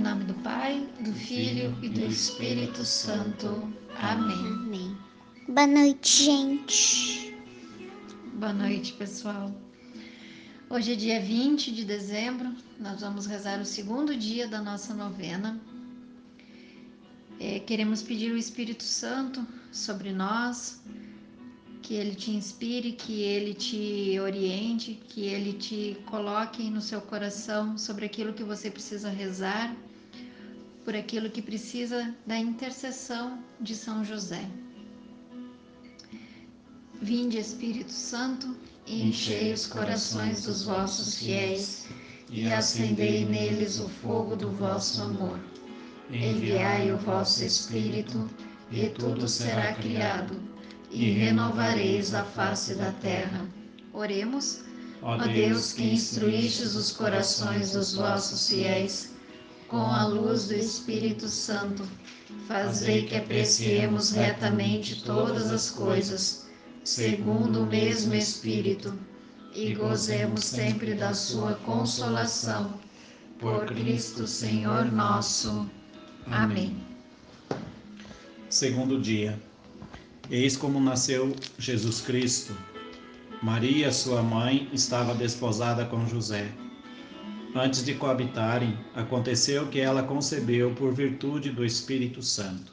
[0.00, 3.70] Em nome do Pai, do Filho e do Espírito Santo.
[3.98, 4.34] Amém.
[4.34, 4.96] Amém.
[5.46, 7.36] Boa noite, gente.
[8.32, 9.54] Boa noite, pessoal.
[10.70, 15.60] Hoje é dia 20 de dezembro, nós vamos rezar o segundo dia da nossa novena.
[17.38, 20.82] É, queremos pedir o Espírito Santo sobre nós,
[21.82, 27.76] que ele te inspire, que ele te oriente, que ele te coloque no seu coração
[27.76, 29.76] sobre aquilo que você precisa rezar,
[30.84, 34.44] por aquilo que precisa da intercessão de São José.
[37.02, 38.56] Vinde, Espírito Santo,
[38.86, 41.86] e enchei os corações dos vossos fiéis
[42.30, 45.38] e acendei neles o fogo do vosso amor.
[46.10, 48.28] Enviai o vosso Espírito,
[48.70, 50.40] e tudo será criado
[50.90, 53.46] e renovareis a face da terra.
[53.92, 54.62] Oremos.
[55.02, 59.12] Ó Deus, que instruístes os corações dos vossos fiéis
[59.70, 61.84] com a luz do Espírito Santo,
[62.48, 66.48] fazei que apreciemos retamente todas as coisas,
[66.82, 68.92] segundo o mesmo Espírito,
[69.54, 72.74] e gozemos sempre da sua consolação.
[73.38, 75.70] Por Cristo Senhor nosso.
[76.26, 76.76] Amém.
[78.50, 79.40] Segundo dia.
[80.28, 82.54] Eis como nasceu Jesus Cristo.
[83.42, 86.52] Maria, sua mãe, estava desposada com José.
[87.54, 92.72] Antes de coabitarem, aconteceu que ela concebeu por virtude do Espírito Santo.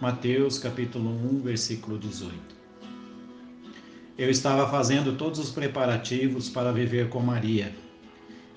[0.00, 2.34] Mateus capítulo 1, versículo 18.
[4.18, 7.74] Eu estava fazendo todos os preparativos para viver com Maria.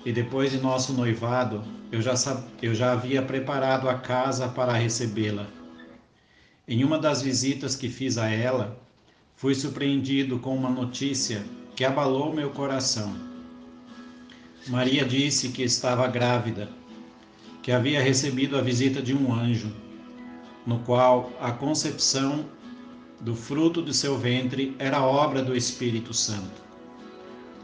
[0.04, 2.14] E depois de nosso noivado, eu já,
[2.62, 5.46] eu já havia preparado a casa para recebê-la
[6.70, 8.80] em uma das visitas que fiz a ela,
[9.34, 11.44] fui surpreendido com uma notícia
[11.74, 13.12] que abalou meu coração.
[14.68, 16.68] Maria disse que estava grávida,
[17.62, 19.72] que havia recebido a visita de um anjo,
[20.66, 22.44] no qual a concepção
[23.20, 26.62] do fruto de seu ventre era obra do Espírito Santo.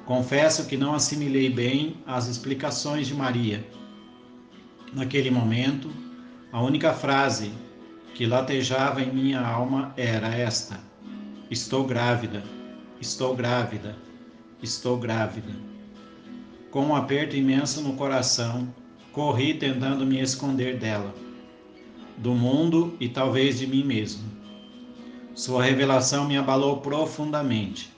[0.06, 3.66] Confesso que não assimilei bem as explicações de Maria.
[4.92, 5.90] Naquele momento,
[6.52, 7.52] a única frase
[8.14, 10.80] que latejava em minha alma era esta:
[11.50, 12.42] Estou grávida,
[13.00, 13.96] estou grávida,
[14.62, 15.75] estou grávida.
[16.76, 18.68] Com um aperto imenso no coração,
[19.10, 21.14] corri tentando me esconder dela,
[22.18, 24.22] do mundo e talvez de mim mesmo.
[25.34, 27.90] Sua revelação me abalou profundamente.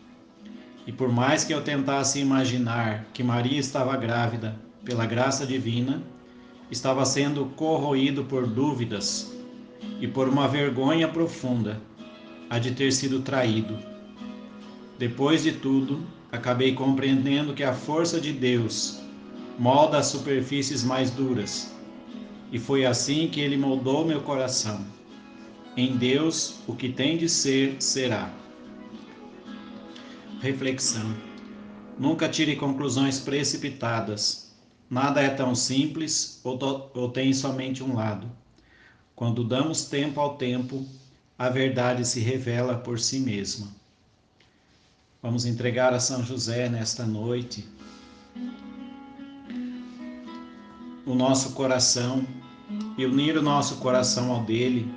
[0.86, 6.00] E por mais que eu tentasse imaginar que Maria estava grávida pela graça divina,
[6.70, 9.36] estava sendo corroído por dúvidas
[10.00, 11.82] e por uma vergonha profunda
[12.48, 13.76] a de ter sido traído.
[14.98, 19.00] Depois de tudo, acabei compreendendo que a força de Deus
[19.56, 21.72] molda as superfícies mais duras,
[22.50, 24.84] e foi assim que ele moldou meu coração.
[25.76, 28.28] Em Deus, o que tem de ser, será.
[30.40, 31.14] Reflexão.
[31.96, 34.52] Nunca tire conclusões precipitadas.
[34.90, 38.28] Nada é tão simples ou, ou tem somente um lado.
[39.14, 40.84] Quando damos tempo ao tempo,
[41.38, 43.68] a verdade se revela por si mesma.
[45.20, 47.68] Vamos entregar a São José nesta noite
[51.04, 52.24] o nosso coração
[52.96, 54.88] e unir o nosso coração ao dele,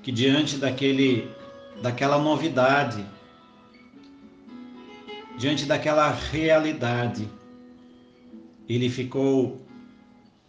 [0.00, 1.28] que diante daquele
[1.82, 3.04] daquela novidade,
[5.36, 7.28] diante daquela realidade,
[8.68, 9.60] ele ficou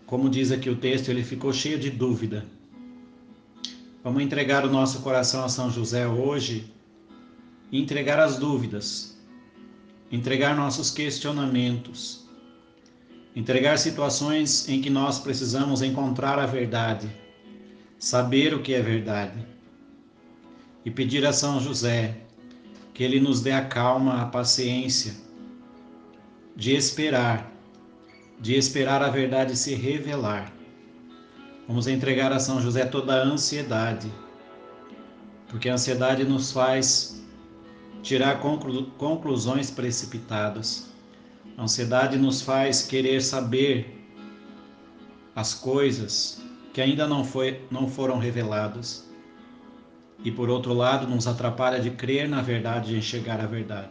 [0.05, 2.45] como diz aqui o texto, ele ficou cheio de dúvida.
[4.03, 6.71] Vamos entregar o nosso coração a São José hoje
[7.71, 9.17] entregar as dúvidas,
[10.11, 12.27] entregar nossos questionamentos,
[13.35, 17.09] entregar situações em que nós precisamos encontrar a verdade,
[17.97, 19.45] saber o que é verdade
[20.83, 22.17] e pedir a São José
[22.93, 25.13] que ele nos dê a calma, a paciência
[26.55, 27.49] de esperar
[28.39, 30.53] de esperar a verdade se revelar.
[31.67, 34.11] Vamos entregar a São José toda a ansiedade,
[35.49, 37.21] porque a ansiedade nos faz
[38.01, 40.89] tirar conclu conclusões precipitadas.
[41.57, 43.99] A ansiedade nos faz querer saber
[45.35, 46.41] as coisas
[46.73, 49.07] que ainda não, foi, não foram reveladas.
[50.23, 53.89] E por outro lado, nos atrapalha de crer na verdade, de enxergar a verdade.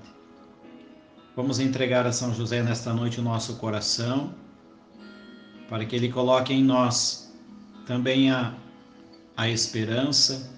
[1.35, 4.35] Vamos entregar a São José nesta noite o nosso coração,
[5.69, 7.33] para que ele coloque em nós
[7.87, 8.55] também a,
[9.37, 10.51] a esperança,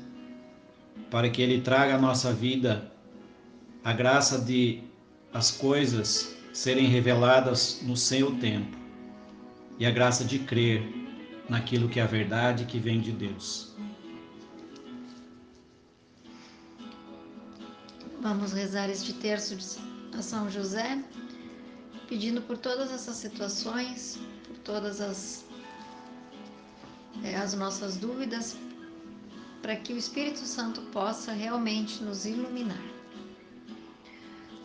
[1.11, 2.91] para que ele traga à nossa vida
[3.85, 4.82] a graça de
[5.32, 8.79] as coisas serem reveladas no seu tempo.
[9.79, 10.82] e a graça de crer
[11.49, 13.75] naquilo que é a verdade que vem de Deus.
[18.21, 19.56] Vamos rezar este terço
[20.12, 21.03] a São José,
[22.06, 25.47] pedindo por todas essas situações, por todas as,
[27.25, 28.59] é, as nossas dúvidas,
[29.62, 33.00] para que o Espírito Santo possa realmente nos iluminar.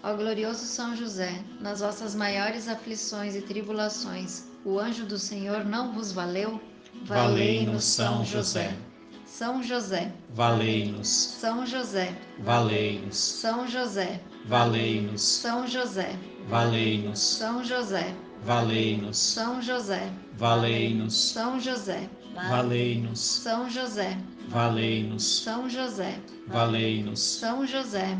[0.07, 5.93] Ó glorioso São José, nas vossas maiores aflições e tribulações, o anjo do Senhor não
[5.93, 6.61] vos valeu?
[7.05, 8.77] Valei-nos, São José.
[9.25, 11.07] São José, valei-nos.
[11.07, 13.17] São José, valei-nos.
[13.17, 15.21] São José, valei-nos.
[15.23, 16.15] São José,
[16.47, 17.19] valei-nos.
[17.19, 18.13] São José,
[18.43, 19.17] valei-nos.
[19.17, 21.15] São José, valei-nos.
[21.15, 23.19] São José, valei-nos.
[23.23, 24.17] São José,
[24.49, 25.23] valei-nos.
[25.41, 27.19] São José, valei-nos.
[27.19, 28.15] São José,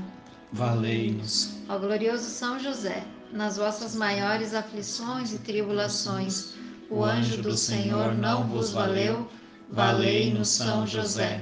[0.51, 1.55] valei-nos.
[1.69, 6.53] Ó glorioso São José, nas vossas maiores aflições e tribulações,
[6.89, 9.27] o anjo do Senhor não vos valeu?
[9.71, 11.41] Valei-nos, São José.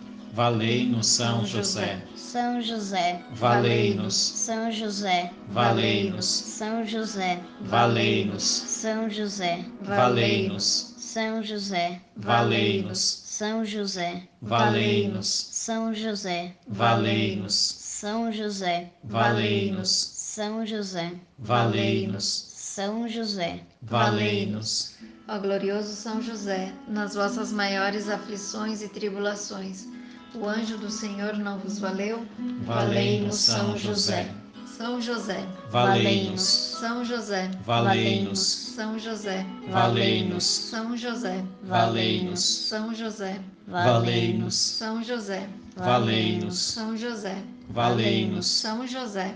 [0.33, 2.01] Valei-nos, São José.
[2.15, 3.21] São José.
[3.33, 4.15] Valei-nos.
[4.15, 5.29] São José.
[5.49, 6.25] Valei-nos.
[6.25, 7.41] São José.
[7.61, 8.43] Valei-nos.
[8.43, 9.65] São José.
[9.81, 10.63] Valei-nos.
[10.97, 12.01] São José.
[12.15, 12.97] Valei-nos.
[13.25, 14.23] São José.
[14.41, 15.27] Valei-nos.
[15.27, 16.55] São José.
[16.67, 17.55] Valei-nos.
[17.57, 18.89] São José.
[19.03, 19.91] Valei-nos.
[19.91, 21.13] São José.
[21.37, 22.25] Valei-nos.
[22.47, 23.59] São José.
[23.81, 24.95] Valei-nos.
[25.27, 29.87] Ó glorioso São José, nas vossas maiores aflições e tribulações,
[30.33, 32.25] o anjo do Senhor não vos valeu?
[32.65, 34.31] Valei-nos, São José.
[34.65, 35.45] São José.
[35.69, 36.41] Valei-nos.
[36.41, 37.51] São José.
[37.65, 38.39] Valei-nos.
[38.39, 39.45] São José.
[39.69, 40.43] Valei-nos.
[40.43, 41.43] São José.
[41.63, 42.43] Valei-nos.
[42.43, 43.41] São José.
[43.67, 44.55] Valei-nos.
[44.55, 45.47] São José.
[45.75, 46.57] Valei-nos.
[46.57, 47.37] São José.
[47.69, 48.45] Valei-nos.
[48.47, 49.35] São José.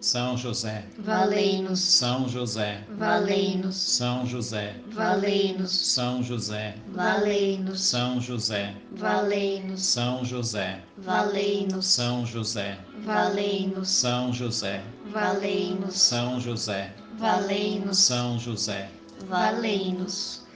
[0.00, 0.84] São José.
[0.98, 1.80] Valei-nos.
[1.80, 2.84] São José.
[2.90, 3.76] Valei-nos.
[3.76, 4.74] São José.
[4.92, 5.70] Valei-nos.
[5.70, 6.74] São José.
[6.88, 7.80] Valei-nos.
[7.80, 8.74] São José.
[8.92, 9.82] Valei-nos.
[9.86, 10.80] São José.
[10.98, 11.86] Valei-nos.
[11.86, 12.78] São José.
[13.04, 13.88] Valei-nos.
[13.88, 14.82] São José.
[15.12, 15.98] Valei-nos.
[15.98, 16.92] São José.
[17.18, 17.98] Valei-nos.
[17.98, 18.88] São José.
[19.28, 20.46] Valei-nos.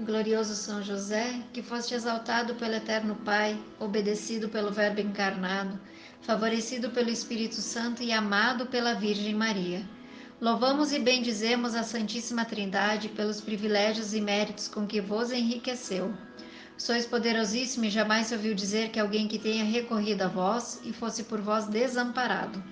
[0.00, 5.78] Glorioso São José, que foste exaltado pelo Eterno Pai, obedecido pelo Verbo encarnado,
[6.24, 9.86] favorecido pelo Espírito Santo e amado pela Virgem Maria.
[10.40, 16.14] Louvamos e bendizemos a Santíssima Trindade pelos privilégios e méritos com que vos enriqueceu.
[16.78, 20.94] Sois poderosíssimo e jamais se ouviu dizer que alguém que tenha recorrido a vós e
[20.94, 22.62] fosse por vós desamparado.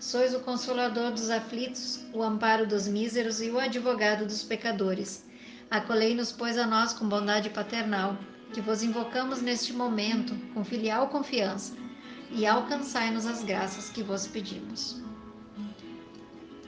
[0.00, 5.24] Sois o consolador dos aflitos, o amparo dos míseros e o advogado dos pecadores.
[5.70, 8.18] Acolhei-nos, pois, a nós com bondade paternal,
[8.52, 11.85] que vos invocamos neste momento com filial confiança,
[12.30, 15.00] e alcançai-nos as graças que vos pedimos.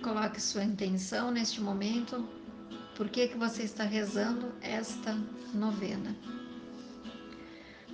[0.02, 2.28] Coloque sua intenção neste momento,
[2.94, 5.16] por que, que você está rezando esta
[5.54, 6.16] novena.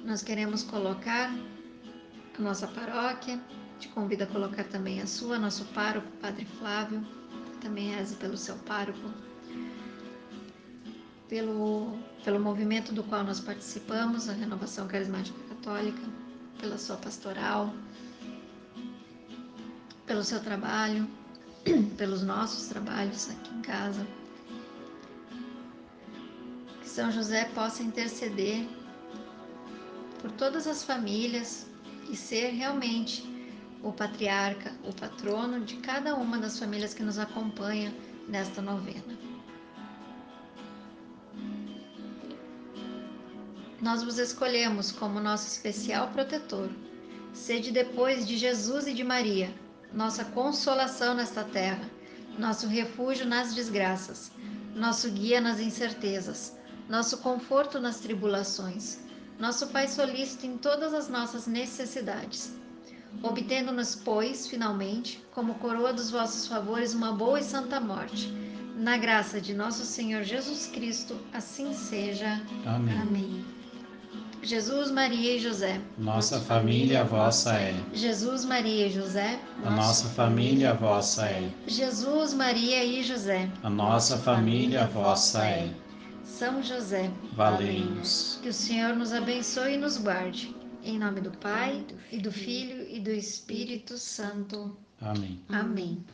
[0.05, 1.35] Nós queremos colocar
[2.39, 3.41] a nossa paróquia,
[3.79, 7.07] te convido a colocar também a sua, nosso pároco, Padre Flávio,
[7.61, 9.11] também reze pelo seu pároco,
[11.29, 16.03] pelo, pelo movimento do qual nós participamos, a Renovação Carismática Católica,
[16.61, 17.73] pela sua pastoral,
[20.07, 21.09] pelo seu trabalho,
[21.97, 24.07] pelos nossos trabalhos aqui em casa.
[26.81, 28.67] Que São José possa interceder
[30.21, 31.67] por todas as famílias
[32.11, 33.23] e ser realmente
[33.83, 37.95] o patriarca, o patrono de cada uma das famílias que nos acompanha
[38.29, 39.34] nesta novena.
[43.85, 46.71] Nós vos escolhemos como nosso especial protetor.
[47.35, 49.55] Sede depois de Jesus e de Maria,
[49.93, 51.85] nossa consolação nesta terra,
[52.39, 54.33] nosso refúgio nas desgraças,
[54.75, 56.57] nosso guia nas incertezas,
[56.89, 59.01] nosso conforto nas tribulações,
[59.39, 62.55] nosso Pai solícito em todas as nossas necessidades.
[63.23, 68.33] Obtendo-nos, pois, finalmente, como coroa dos vossos favores, uma boa e santa morte.
[68.79, 72.41] Na graça de nosso Senhor Jesus Cristo, assim seja.
[72.65, 72.99] Amém.
[72.99, 73.54] Amém.
[74.45, 75.81] Jesus, Maria e José.
[75.97, 77.75] Nossa família vossa é.
[77.95, 79.41] Jesus, Maria e José.
[79.65, 81.51] A nossa família vossa é.
[81.67, 83.51] Jesus, Maria e José.
[83.63, 85.71] A nossa família vossa é.
[86.25, 87.11] São José.
[87.35, 88.39] Valei-nos.
[88.43, 90.55] Que o Senhor nos abençoe e nos guarde.
[90.83, 91.83] Em nome do Pai,
[92.13, 94.77] e do Filho e do Espírito Santo.
[95.01, 95.41] Amém.
[95.49, 96.05] Amém.